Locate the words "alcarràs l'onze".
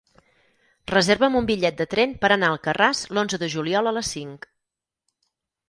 2.57-3.41